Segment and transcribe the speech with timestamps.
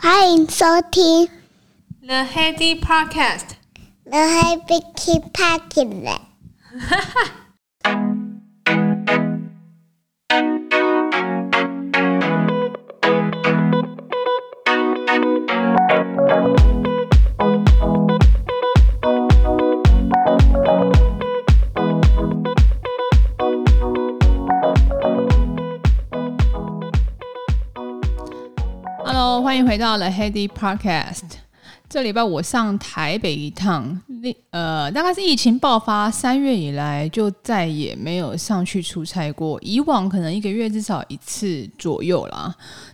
[0.00, 1.28] 欢迎收听
[2.02, 4.80] The Heady Podcast。The Heady
[5.32, 6.20] Podcast。
[6.78, 7.39] 哈哈。
[29.71, 31.21] 回到了 Heady Podcast。
[31.87, 39.57] 这礼拜我上台北一趟，那呃，大概是疫情爆发三月以来，就再也没有上去出差过。
[39.61, 42.53] 以往可能一个月至少一次左右啦。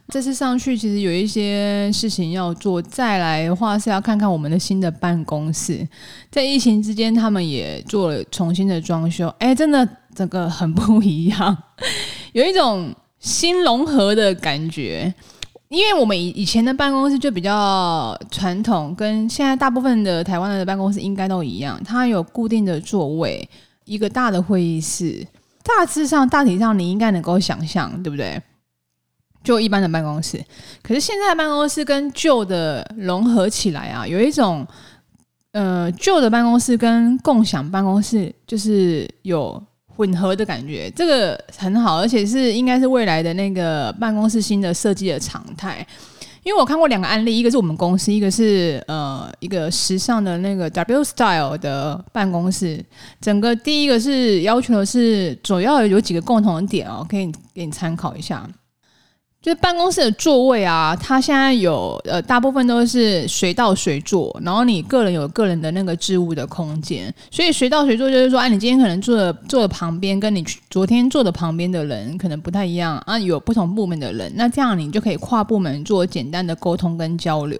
[0.09, 5.87] 这次上去其实有一些事情要做，再来的话是要看看我们的新的办公室。
[6.29, 11.57] 在疫情之间，他们也做了重新的装修，哎，真的整个很不一样，
[12.33, 15.11] 有一种新融合的感觉。
[15.69, 23.49] 因为我们以以前的办公室就比较传统，跟现在大部分的台湾的办公室应该都一样，它有固定的座位，
[23.83, 25.27] 一个大的会议室，
[25.63, 28.41] 大致上大体上你应该能够想象，对不对？
[29.43, 30.41] 就一般的办公室，
[30.81, 34.65] 可是现在的办公室跟旧的融合起来啊，有一种
[35.51, 39.61] 呃旧的办公室跟共享办公室就是有。
[39.97, 45.85] 混合的感觉，这个很好，而且是应该是未来的那个办公室新的设计的常态。
[46.43, 52.81] 因为我看过两个案例，一个是我们公司，一个是呃一个时尚的那个 W Style 的办公室。
[53.19, 58.47] 整个第一个是要求的是主要有几个共同点哦，可以给你参考一下。
[59.47, 77.57] 就是办公室的座位啊，它现在有呃，大部分都是随到随坐，然后你个人有个人的那个置物的空间，所以随到随坐就是说，哎，你今天可能坐的坐的旁边跟你昨天坐的旁边的人可能不太一样啊，有不同部门的人，那这样你就可以跨部门做简单的沟通跟交流。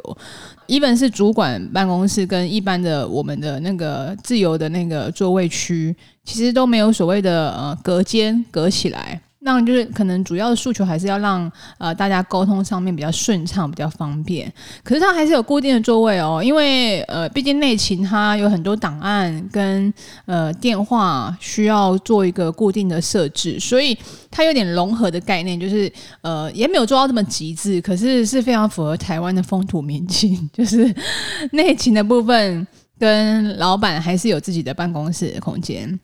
[0.66, 9.22] 一本是主管办公室跟一般的我们的那个自由的那个座位区，其实都没有所谓的呃隔间隔起来。
[9.40, 14.52] 那就是可能主要的诉求还是要让呃大家沟通上面比较顺畅，比较方便。
[14.84, 19.94] 可是它还是有固定的座位哦，因为呃毕竟内勤它有很多档案跟
[20.26, 23.98] 呃电话需要做一个固定的设置，所以
[24.32, 30.94] 它有点融合的概念，就是呃也没有做到这么极致，可是是非常符合台湾的风土民情，就是
[31.54, 32.68] 内勤的部分
[33.00, 36.00] 跟老板还是有自己的办公室的空间。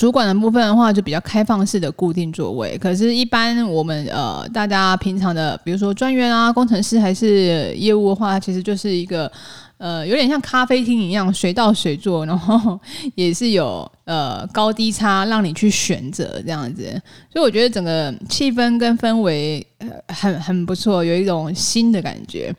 [0.00, 2.78] 主管的部分的话，就比较开放式的固定座位。
[2.78, 9.30] 可是，一般我们呃，大家平常的，比如说专员啊、工程师还是业务的话，其实就是一个
[9.76, 12.80] 呃，有点像咖啡厅一样，随到随坐，然后
[13.14, 16.84] 也是有呃高低差让你去选择这样子。
[17.30, 19.66] 所以我觉得整个气氛跟氛围
[20.08, 22.50] 很很不错，有一种新的感觉。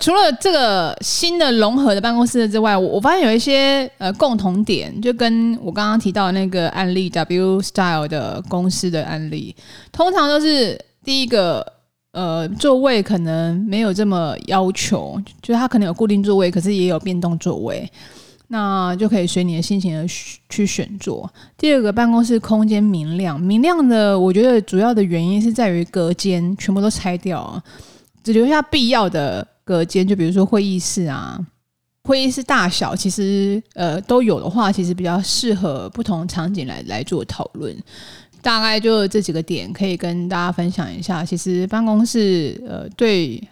[0.00, 9.54] 除了这个新的融合的办公室之外，我我发现有一些呃共同点，就跟我刚刚提到那个案例 W Style 的公司的案例，
[9.90, 11.66] 通常都是第一个
[12.12, 17.90] 呃座位可能没有这么要求，就是它可能有固定座位，可是也有变动座位，
[18.46, 20.06] 那就可以随你的心情而
[20.48, 21.28] 去选座。
[21.56, 27.60] 第二个办公室空间明亮，明亮的我觉得主要的原因是在于隔间全部都拆掉，
[28.22, 29.44] 只留下必要的。
[29.68, 31.38] 隔间，就比如说会议室啊，
[32.04, 37.76] 会议室大小其实呃都有的话，其实比较适合不同场景来来做讨论。
[38.40, 41.24] 大概就这几个点可以跟大家分享一下。
[41.24, 43.42] 其实办公室呃对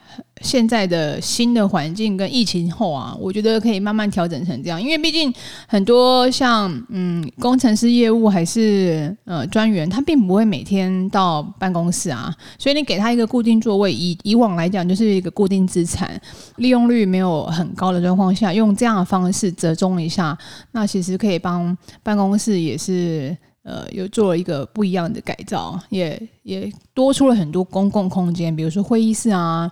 [0.43, 4.81] 现在的新的环境跟疫情后啊，我觉得可以慢慢调整成这样。
[4.81, 5.33] 因为毕竟
[5.67, 16.21] 很多像嗯工程师业务还是呃专员，他并不会每天到办公室啊，所以你给他一个固定座位，以以往来讲就是一个固定资产，
[16.57, 20.37] 利用率没有很高的状况下，用这样的方式折中一下，
[20.73, 23.37] 那其实可以帮办公室也是。
[23.69, 29.69] 呃，又做了一个不一样的改造，也也多出了很多公共空间，比如说会议室啊，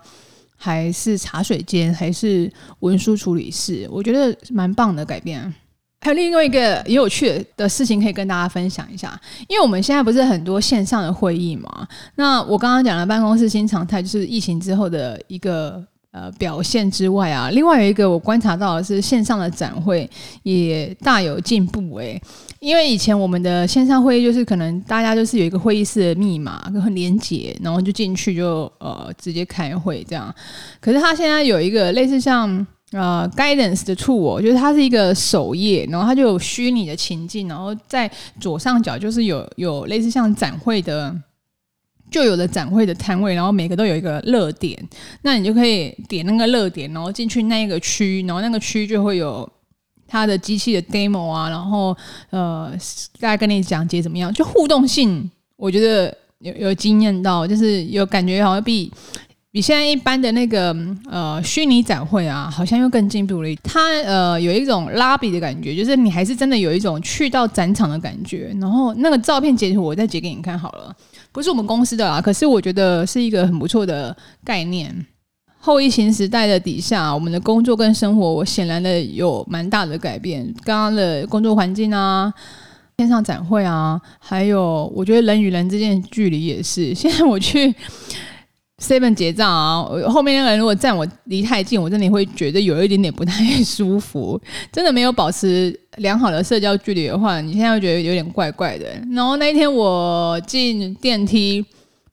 [0.57, 5.55] 还是茶水间，还是文书处理室，我觉得蛮棒的改变。
[6.01, 11.87] 还有另外一个也有趣的事情可以跟大家分享一下，因为我们现在不是很多线上的会议嘛，
[12.17, 15.81] 那我刚刚讲的办公室新常态，就是疫情之后的一个。
[16.15, 20.09] 呃，表现之外啊，另外有一个我观察到的是线上的展会
[20.45, 22.23] 也大有进步诶，
[22.61, 30.33] 因为以前我们的线上会议就是可能大家就是有一个会议室的密码跟连结，然后就进去就呃直接开会这样。
[30.81, 38.09] 可是它现在有一个类似像呃 Guidance 的 tool，我觉得它是一个首页，然后它就有虚拟的情境，然后在
[38.39, 41.13] 左上角就是有有类似像展会的。
[42.15, 44.81] 就有了展会的摊位，然后每个都有一个热点，
[45.23, 49.51] 那你就可以点那个热点，然后进去那一个区，然后那个区就会有
[50.07, 51.97] 它的机器的 demo 啊，然后
[52.31, 52.73] 呃，
[53.19, 58.89] 大概跟你讲解怎么样，就互动性，我觉得有有经验到，就是有感觉好像比
[59.51, 60.73] 比现在一般的那个
[61.11, 63.49] 呃虚拟展会啊，好像又更进步了。
[63.65, 70.95] 它呃有一种拉比的感觉，就是你还是真的有一种去到展场的感觉，然后那个照片截图我再截给你看好了。
[71.35, 75.05] 不是我们公司的啦，可是我觉得是一个很不错的概念。
[75.59, 80.47] 后疫情时代的底下，我们的工作跟生活，我显然的有蛮大的改变。
[80.63, 82.33] 刚刚的工作环境啊，
[82.99, 86.95] 线上展会啊，还有我觉得人与人之间的距离也是。
[86.95, 87.75] 现在我去。
[88.85, 94.39] Seven 结账啊，后面那个人如果站我离太近，我真的会觉得有一点点不太舒服。
[94.71, 98.87] 真的没有保持良好的社交距离的话，你现在会觉得有点怪怪的。
[99.11, 101.65] 然后那一天我进电梯，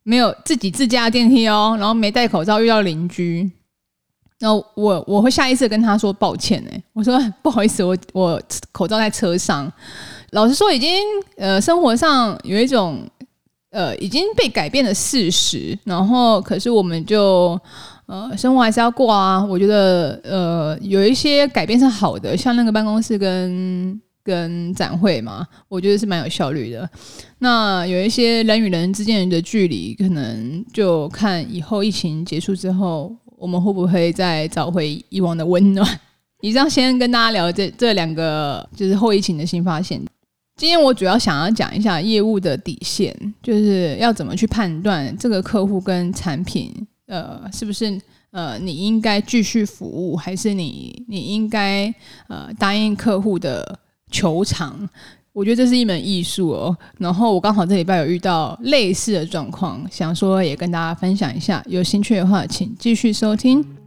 [0.03, 3.51] 没有自己自家电梯哦，然后没戴口罩，遇到邻居，
[4.39, 8.41] 然后我我会下意识跟他说抱歉哎，我说不好意思，我我
[8.71, 9.69] 口罩在车上。
[10.31, 10.89] 老实说，已经
[11.35, 12.99] 呃生活上有一种。
[13.71, 17.59] 呃，已经被改变的事实，然后可是我们就
[18.05, 19.43] 呃，生活还是要过啊。
[19.43, 26.87] 我觉得呃，有一些改变是好的，像那个办公室跟跟展会嘛，我觉得是蛮有效率的。
[27.39, 35.99] 那有一些人与人之间的距离，可能就看以后疫情结束之后，我们会不会再找回以往的温暖。
[36.43, 40.01] 以上先跟大家聊这这两个，就是后疫情的新发现。
[40.61, 43.11] 今天我主要想要讲一下业务的底线，
[43.41, 46.71] 就是要怎么去判断这个客户跟产品，
[47.07, 47.99] 呃，是不是
[48.29, 51.91] 呃你应该继续服务，还是你你应该
[52.27, 53.79] 呃答应客户的
[54.11, 54.87] 求偿？
[55.33, 56.77] 我觉得这是一门艺术哦。
[56.99, 61.63] 然后我刚好这礼拜有遇到类似的状况，想说也跟大家分享一下。
[61.65, 63.80] 有兴趣的话，请继续收听。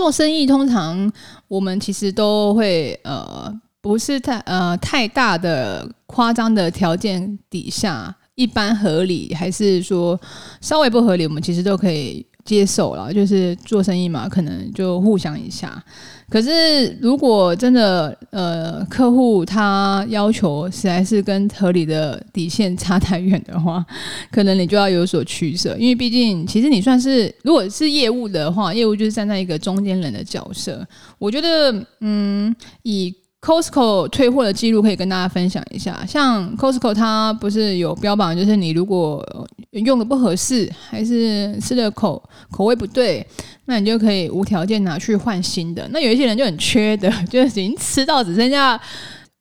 [0.00, 1.12] 做生意通常
[1.46, 10.18] 我们其实都会呃不是太呃太大的夸张的条件底下，一般合理还是说
[10.62, 13.12] 稍微不合理，我们其实都可以接受了。
[13.12, 15.82] 就是做生意嘛，可能就互相一下。
[16.28, 23.84] 可是，如果真的呃，客户他要求实在是跟合理的底线差太远的话，
[24.30, 25.76] 可能你就要有所取舍。
[25.76, 30.86] 因为毕竟，其实你算是如果是业务的话，业务就是站在一个中间人的角色。
[31.18, 32.54] 我觉得，嗯，
[32.84, 39.26] 以 Costco 退货的记录可以跟大家分享一下，像 Costco 它不是有标榜，就是你如果
[39.70, 43.26] 用的不合适，还是吃的口口味不对，
[43.64, 45.88] 那你就可以无条件拿去换新的。
[45.90, 48.78] 那有一些人就很缺的， 就是已经吃到只剩下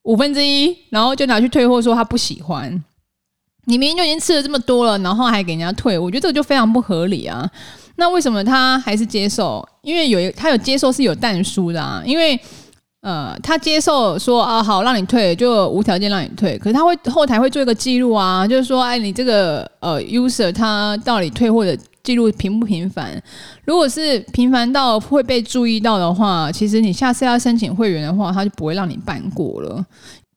[0.04, 2.72] 五分之一，然后就拿去退货，说他不喜欢。
[3.66, 7.46] 你明明就已经吃了这么多了，然后还给人家退，我觉得这个就非常不合理啊。
[7.98, 9.68] 那为什么他还是接受？
[9.82, 12.40] 因为有他有接受是有蛋书的啊，因为。
[13.02, 16.58] 呃，他接受说啊，好，让你退，就无条件让你退。
[16.58, 23.22] 可是他会后台会做一个记录啊，就是说，哎，你这个呃 user 他到底退货的记录频不频繁？
[23.64, 29.86] 如果是频繁到会被注意到的话，其实你下次要申请会员的话，他就不会让你办过了。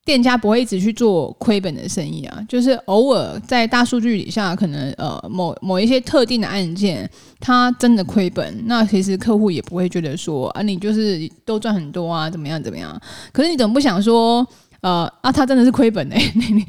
[0.04, 13.00] 店家不会一直去做亏本的生意啊，就是偶尔在大数据底下，可能呃某某一些特定的案件，它真的亏本，那其实客户也不会觉得说啊，你就是都赚很多啊，怎么样怎么样？
[13.32, 14.44] 可是你怎么不想说，
[14.80, 16.66] 呃啊，他真的是亏本呢、 欸，你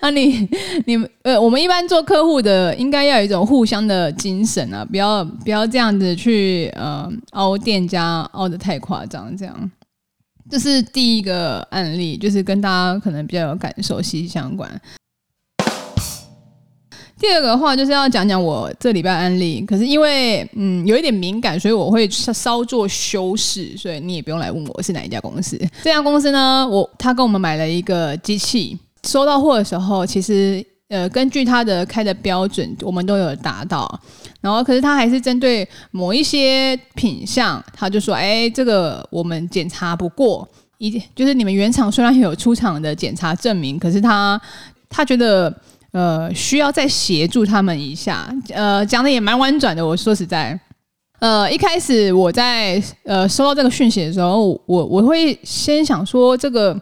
[0.00, 0.48] 啊你
[0.86, 9.70] 你呃，我们一般做客户的，应该要有一种互相的精神啊，不要不要这样子去呃凹店家凹的太夸张，这样。
[10.50, 14.68] 这是第一个案例，就是跟大家可能比较有感受、息息相关。
[17.16, 25.56] 第二个话，就是要讲讲我这礼拜案例，可是因为嗯有一点敏感，所以我会稍作修饰，所以你也不用来问我是哪一家公司。
[25.84, 28.76] 这家公司呢，我他跟我们买了一个机器，
[29.06, 30.66] 收到货的时候，其实。
[30.90, 33.88] 呃，根据他的开的标准，我们都有达到。
[34.40, 40.46] 然后，可是他还是针对某一些品相，他就说：“哎，这个我们检查不过，
[40.78, 44.40] 一就是你们原厂虽然有出厂的检查证明，可是他
[44.88, 45.54] 他觉得
[45.92, 48.28] 呃需要再协助他们一下。
[48.48, 49.86] 呃，讲的也蛮婉转的。
[49.86, 50.58] 我说实在，
[51.20, 56.76] 呃，一开始我在呃收到这个讯息的时候，我我会先想说这个。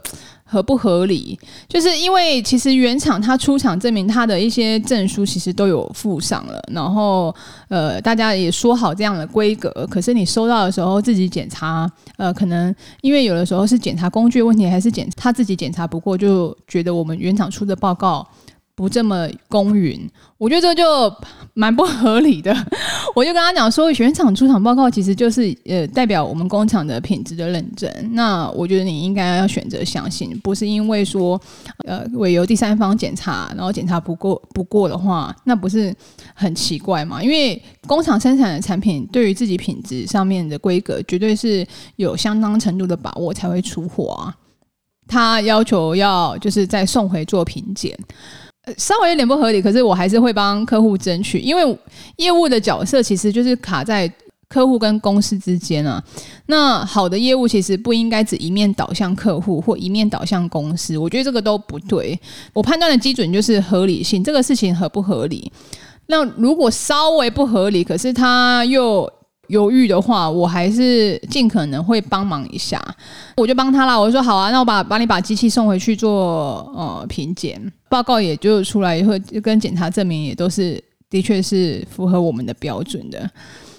[0.51, 1.39] 合不合理？
[1.69, 7.35] 就是因为其实原厂它出厂证明它的一些证书其实都有附上了，然后
[7.69, 18.27] 呃大家也说好这样的规格，可是你收到的时候自己检查，呃可能因为有的时候是检查工具问题，还是检他自己检查不过，就觉得我们原厂出的报告。
[18.79, 21.13] 不这么公允，我觉得这就
[21.53, 22.55] 蛮不合理的。
[23.13, 27.93] 我就跟他讲说，原厂出厂报告其实就是呃代表我们工厂的品质的认证。
[28.13, 31.41] 那我觉得你应该要选择相信，不是因为说
[31.89, 35.93] 呃委由第三方检查，然后检查不过不过的话，那不是
[36.33, 37.21] 很奇怪吗？
[37.21, 41.67] 因为工厂生产的产品对于自己品质上面的规格，绝对是
[41.97, 44.33] 有相当程度的把握才会出货啊。
[45.09, 47.99] 他要求要就是再送回做品检。
[48.77, 51.79] 稍微有点不合理，可是我还是会帮客户争取，因为
[52.17, 54.11] 业务的角色其实就是卡在
[54.49, 56.03] 客户跟公司之间啊。
[56.47, 62.19] 那好的业务其实不应该只一面倒向客户或一面倒向公司，我觉得这个都不对。
[62.53, 65.51] 我判断的基准就是合理性，这个事情合不合理？
[66.07, 69.11] 那如果稍微不合理，可是他又。
[69.49, 72.83] 犹豫的话，我还是尽可能会帮忙一下，
[73.37, 73.99] 我就帮他啦。
[73.99, 79.13] 我就说好啊，那我把把你把机器送回去做呃品检报告，也就出来以后，
[79.43, 83.29] 跟检查证明也都是的确是符合我们的标准的。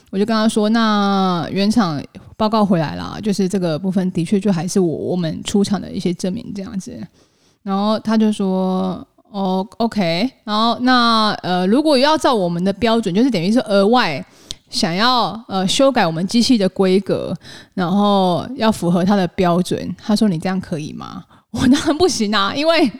[0.09, 2.03] 我就跟他说，那原厂
[2.35, 6.99] 报告回来了，就是这个部分的确就还是我我们出厂的一些证明这样子。
[7.61, 14.25] 然后他就说哦，OK，然后那呃，如果要照我们的标准，就是等于是额外。
[14.69, 17.35] 想要呃修改我们机器的规格，
[17.73, 19.95] 然后要符合它的标准。
[19.97, 22.91] 他说：“你这样可以吗？” 我当然不行啊，因为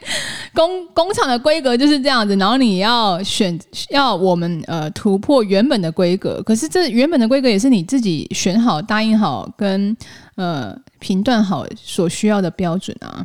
[0.52, 2.34] 工工厂的规格就是这样子。
[2.34, 3.56] 然后你要选
[3.90, 9.96] 要我们呃突破原本的规格，可是这原本的规格也是你自己选好、答应好跟
[10.34, 13.24] 呃评断好所需要的标准啊。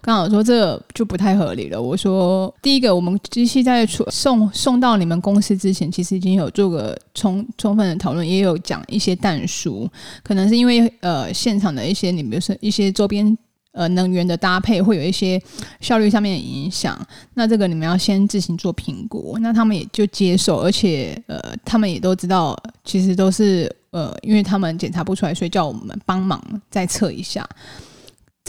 [0.00, 1.80] 刚好说这就不太合理了。
[1.80, 9.88] 我说，第一个，我们机器在出送送到你们公司之前，其实已经有做个充充分的讨论，也有讲一些但书。
[10.22, 13.36] 可能是因为呃现场的一些，你比如说一些周边
[13.72, 15.40] 呃能源的搭配，会有一些
[15.80, 16.98] 效率上面的影响。
[17.34, 19.36] 那这个你们要先自行做评估。
[19.40, 27.48] 那他们也就接受，而且呃他们也都知道，其实都是呃因为他们检查不出来，所以叫我们帮忙再测一下。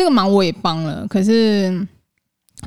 [0.01, 1.87] 这个忙我也帮了，可是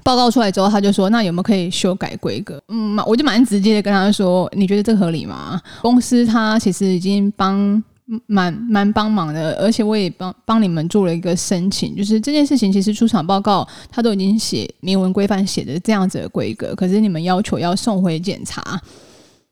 [0.05, 7.83] 报告出来之后，他就说：“那有没有可以修改规格？”嗯，我就蛮直接的跟他说：“你觉得这合理吗？”公司他其实已经帮
[8.27, 18.81] 蛮蛮帮忙的，而且我也帮帮你们做了一个申请，就是这件事情其实出厂报告他都已经写明文规范写的这样子的规格，可是你们要求要送回检查。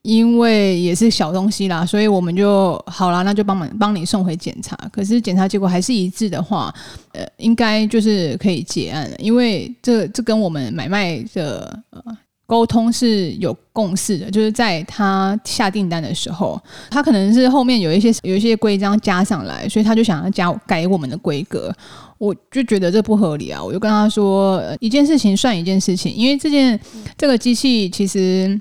[0.02, 4.76] 因为也是小东西啦，所以我们就好啦，那就帮忙帮你送回检查。
[4.92, 6.74] 可是检查结果还是一致的话，
[7.12, 9.16] 呃，应该就是可以结案了。
[9.18, 12.02] 因为这这跟我们买卖的呃
[12.46, 21.72] 沟通是有共识的，就是在他下订单的时候，他可能是后面有一些 有一些规章加上来，所以他就想要加改我们的规格。
[22.18, 26.78] 我就觉得这不合理啊，我就跟他说，一件事情算一件事情，因为这件
[27.16, 28.60] 这个机器其实。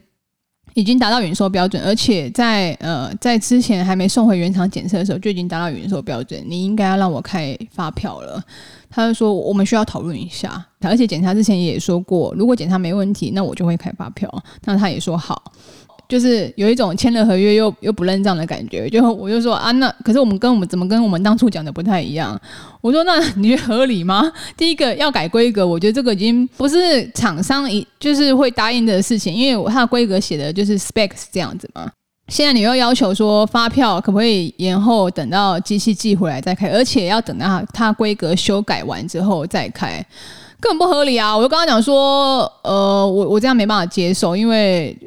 [0.74, 8.42] 已经达到允收标准，而且在呃在之前还没送回原厂检测的时候就已经达到允收标准，你应该要让我开发票了。
[8.90, 14.30] 他就说我们需要讨论一下，而且检查之前也说过，如果检查没问题，那我就会开发票。
[14.66, 15.52] 那他也说好。
[16.12, 22.38] 就是有一种签了合约又又不认账的感觉，就我就说啊，那可是我们跟我们怎么跟我们当初讲的不太一样？
[22.82, 24.30] 我说那你觉得合理吗？
[24.58, 31.90] 第一个要改规格，我觉得这个已经不是厂商一就是会答应的事情，因为它的规格写的就是 specs 这样子嘛。
[32.28, 40.06] 现在你又要求说发票可不可以延后等到机器寄回来再开，而且要等到它规格修改完之后再开，
[40.62, 41.36] 更不合理啊！
[41.36, 44.98] 我就跟他讲说，呃，我我这样没办法接受，因为。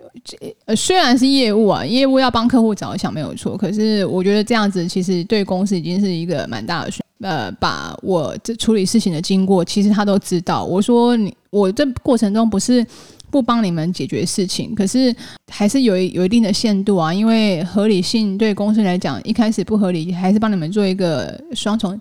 [0.65, 10.65] 呃，虽然是业务啊，业务要帮客户着想没有错，可是我觉得这样子其实对公司已经是一个蛮大的呃，把我这处理事情的经过，其实他都知道。
[10.65, 12.83] 我说你，我这过程中不是
[13.31, 15.15] 不帮你们解决事情，可是
[15.53, 22.01] 还是有有一定的限度啊，因为合理性对公司来讲，一开始不合理，还是帮你们做一个双重，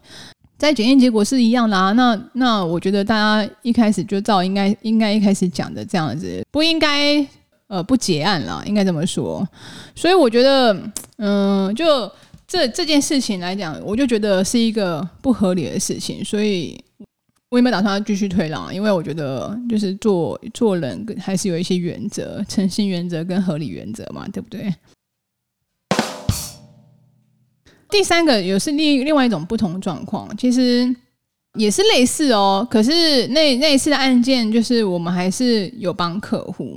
[0.63, 1.91] 在检验结果是一样的啊。
[1.91, 7.25] 那那我觉得大家一开始就照应该应该一开始讲的这样子，不应该。
[7.67, 9.47] 呃，不结案了，应该这么说。
[9.95, 10.77] 所以我觉得，
[11.17, 12.11] 嗯、就
[12.45, 16.23] 这这件事情来讲，我就觉得是一个不合理的事情。
[16.23, 16.79] 所以
[17.49, 24.71] 我也没有打算要继续推让，因为我觉得就是做做人还是有一些原则，诚信原则跟合理原则嘛，对不对？
[27.93, 30.93] 第三个也是另另外一种不同状况，其实
[31.59, 32.67] 也是类似哦。
[32.71, 36.75] 可是那那一次的案件，就是我们还是有帮客户。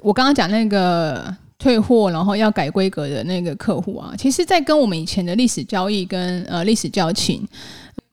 [0.00, 1.22] 我刚刚讲那个
[1.58, 7.46] 退货，然后要改规格的那个客户啊，其实在跟我们以前的历史交易跟呃历史交情，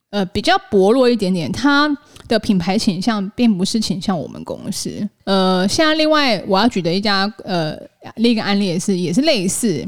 [0.10, 1.50] 呃比较薄弱一点点。
[1.50, 1.90] 他
[2.28, 5.08] 的品牌倾向并不是倾向我们公司。
[5.24, 7.78] 呃，现在另外我要举的一家呃
[8.18, 9.88] 另一个案例也是也是类似。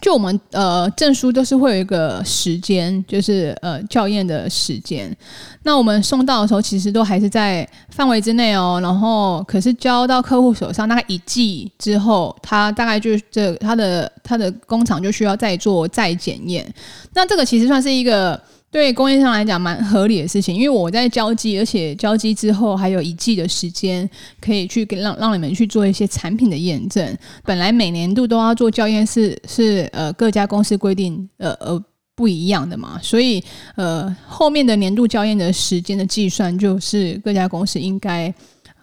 [0.00, 5.14] 就我们呃证书都是会有一个时间，就是呃校验的时间。
[5.62, 8.78] 那我们送到的时候，其实都还是在范围之内哦。
[8.82, 16.66] 然后可是交到客户手上，大概一季之后，他大概就这他的他的工厂就需要再做再检验。
[17.14, 18.40] 那这个其实算是一个。
[18.70, 24.08] 对工业上来讲蛮合理的事情，因为我在交机，而且交机之后还有一季的时间
[24.40, 27.16] 可以去给让让你们去做一些产品的验证。
[27.44, 31.82] 本来每年度都要做校验是是呃各家公司规定呃呃
[32.14, 33.42] 不一样的嘛，所以
[33.74, 38.32] 呃后面的年度校验的时间的计算就是各家公司应该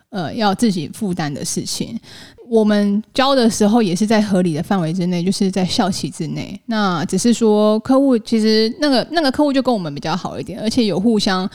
[0.10, 2.00] 呃要自己负担的事情。
[2.48, 6.60] 我们交的时候也是在合理的范围之内，就是在效期之内。
[6.68, 11.50] 那只是说客户其实那个那个客户就跟我们比较好一点，而且有互相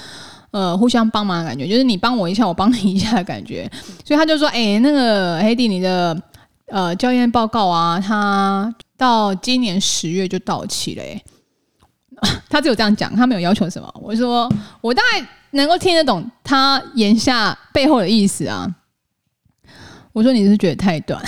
[0.51, 3.71] 呃互相帮忙的感觉，就是你帮我一下，我帮你一下的感觉。
[4.05, 6.21] 所以他就说：“哎、那个黑弟，你的
[6.67, 11.23] 呃校验报告啊，他到今年十月就到期了。”哎，
[12.49, 13.89] 他只有这样讲，他没有要求什么。
[14.03, 18.69] 我说我大概能够听得懂他言下背后的意思啊。
[20.13, 21.23] 我说你是觉得太短，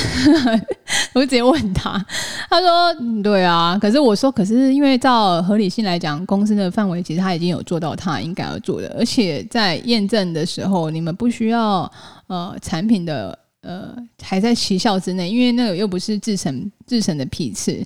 [1.14, 2.04] 我就直接问他，
[2.50, 11.90] 他说、嗯、对啊，可是我说可是因为照合理性来讲，公司的范围其实他已经有做到他应该要做的，而且在验证的时候，你们不需要
[12.26, 17.80] 呃产品的呃还在期效之内，因为那个又不是制成制成的批次，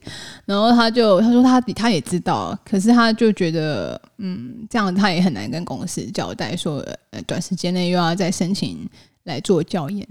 [0.47, 6.79] 然后他就他说他他也知道，可是他就觉得嗯这样他也很难跟公司交代说
[7.11, 8.89] 呃短时间内又要再申请
[9.25, 10.09] 来做校验。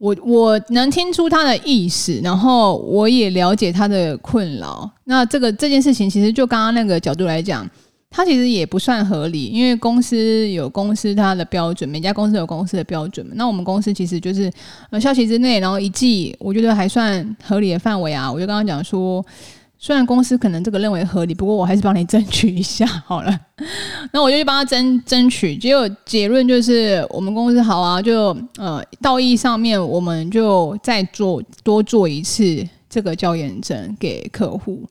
[0.00, 4.90] 我我能听出他的意思，然后我也了解他的困扰。
[5.04, 7.68] 那这个这件事情，其实就刚刚那个角度来讲，
[8.08, 13.26] 他其实也不算合理，因为公司有公司它的标准，每家公司有公司的标准。
[13.34, 14.50] 那我们公司其实就是
[14.88, 18.32] 呃效期之内，然后一季，我觉得还算合理的范围啊。
[18.32, 19.22] 我就刚刚讲说。
[19.82, 23.40] 虽然公司可能这个认为合理，不过我还是帮你争取一下 好了。
[24.12, 34.86] 那我就去帮他争争取，结果结论就是我们公司好啊，就呃道义上面我们就再做多做一次这个校验证给客户。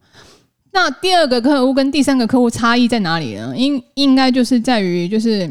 [0.72, 3.54] 那第二个客户跟第三个客户差异在哪里呢？
[3.56, 5.48] 应应该就是在于就是。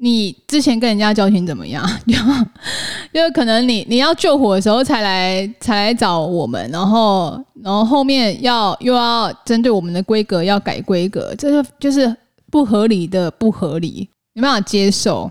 [0.00, 1.84] 你之前跟人家交情怎么样？
[2.06, 2.14] 就
[3.12, 12.16] 就可能你你要救火的时候才来才来找我们，然后然后后面要又要针对我们的规格要改规格，这就就是
[12.50, 15.30] 不合理的不合理，没办法接受。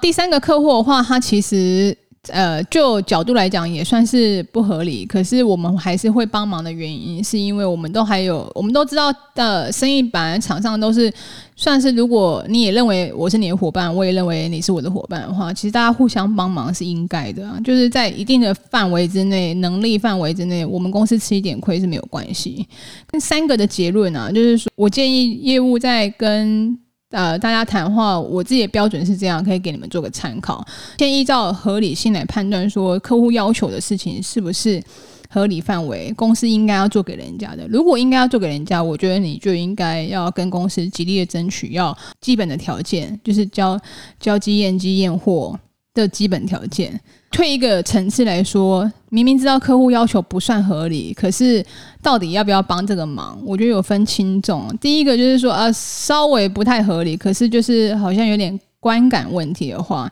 [0.00, 1.96] 第三个客户的话，他其实。
[2.28, 11.12] 呃，就角度来讲也算是不合理，可是我们还是会帮忙的原因，是因为我们都还有，我们都知道的生意板厂商都是
[11.56, 22.66] 算是，如果你也认为我是你的伙伴，我也认为你是我的伙伴的话，其实大家互相帮忙是应该的，就是在一定的范围之内，能力范围之内，我们公司吃一点亏是没有关系。
[23.06, 26.78] 跟三个的结论啊，就是说我建议业务在跟。
[27.14, 30.66] 呃，大家谈话，我自己的标准是这样，可以给你们做个参考。
[30.98, 34.82] 先依照合理性来判断，说客户要求的事情是不是
[35.30, 37.66] 合理范围，公司应该要做给人家的。
[37.68, 43.80] 如果应该要做给人家，我觉得你就应该要跟公司极力的争取，要基本的条件，就是交
[44.18, 45.56] 交机验机验货
[45.94, 47.00] 的基本条件。
[47.30, 51.64] 退一个层次来说，明明知道客户要求不算合理，可是
[52.02, 53.40] 到底要不要帮这个忙？
[53.44, 54.68] 我觉得有分轻重。
[54.80, 60.10] 第一个就是说，呃，稍微不太合理，可是就是好像有点观感问题的话，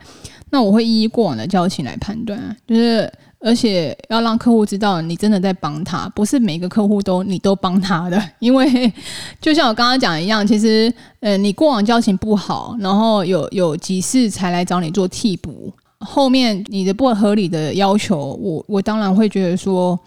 [0.50, 2.56] 那我会依过往的交情来判断。
[2.66, 8.22] 就是而且要让客户知道你真的在帮他，不是每个客户都你都帮他的。
[8.38, 8.92] 因为
[9.42, 15.72] 就像我刚刚讲一样，其实呃，你过往交情不好，然后有有急事才来找你做替补。
[15.98, 19.98] 后面你的不合理的要求，我我当然会觉得说，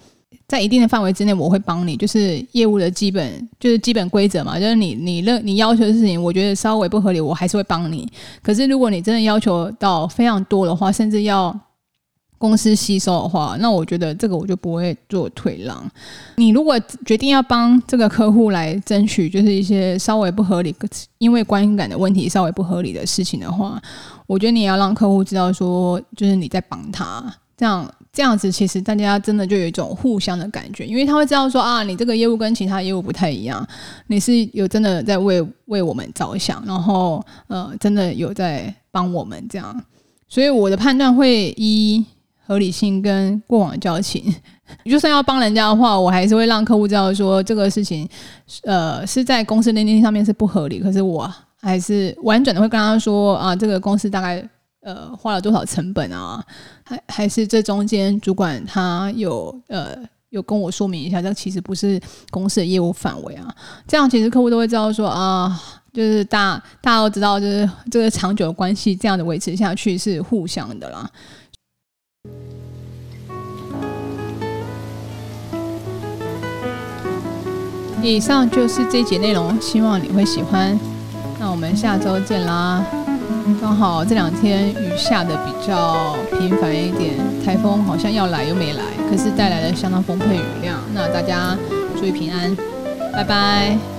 [0.48, 8.06] 在一定的范围之内，我会帮你，就是业务的基本就是基本规则嘛，就是你你认你要求的事情，我觉得稍微不合理，我还是会帮你。
[8.42, 11.58] 可是如果你真的要求到非常多的话，甚至要
[12.38, 15.84] 公司吸收的话，那我觉得这个我就不会做退让。
[16.36, 20.76] 你如果决定要帮这个客户来争取，就是一些稍微不合理，
[21.18, 23.82] 因为观感的问题稍微不合理的事情的话，
[24.28, 27.24] 我觉得你要让客户知道说，就是你在帮他，
[27.58, 33.66] 这样这样子其实大家真的就有一种互相的感觉，因为他会知道说啊，你这个业务跟其他业务不太一样，
[34.08, 39.84] 你是有真的在为为我们着想，然后呃，真的有在帮我们这样，
[40.28, 42.06] 所以我的判断会一
[42.46, 44.34] 合理性跟过往的交情，
[44.86, 48.08] 就算要帮人家的话，我还是会让客户知道说这个事情，
[48.64, 51.32] 呃，是在公司认定上面是不合理，可是我
[51.62, 54.48] 还是婉转的会跟他说啊，这个公司大概。
[54.82, 56.46] 呃，花了多少成本啊？
[56.84, 59.96] 还还是这中间主管他有呃
[60.30, 63.52] 有跟我说明一下，这其实不是公司的业务范围啊。
[63.88, 65.60] 这样其实客户都会知道说啊，
[65.92, 71.10] 就是大大家都知道，就是这个长久的关系这样的维持下去是互相的啦。
[78.08, 80.78] 以上就是这一节内容，希望你会喜欢。
[81.40, 82.84] 那我们下周见啦！
[83.62, 90.80] 刚好这两天雨下的比较频繁一点，台风好像要来又没来，可是带来了相当丰沛雨量。
[90.94, 91.56] 那大家
[91.98, 92.56] 注意平安，
[93.14, 93.95] 拜拜。